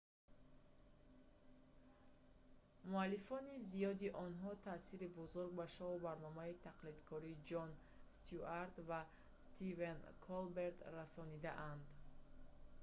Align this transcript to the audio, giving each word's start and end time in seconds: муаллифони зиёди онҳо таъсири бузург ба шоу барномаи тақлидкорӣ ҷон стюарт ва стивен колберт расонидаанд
муаллифони 2.91 3.55
зиёди 3.71 4.07
онҳо 4.25 4.51
таъсири 4.67 5.07
бузург 5.17 5.51
ба 5.59 5.65
шоу 5.75 5.93
барномаи 6.07 6.59
тақлидкорӣ 6.67 7.33
ҷон 7.49 7.69
стюарт 8.13 8.75
ва 8.89 9.01
стивен 9.43 9.97
колберт 10.25 10.77
расонидаанд 10.97 11.83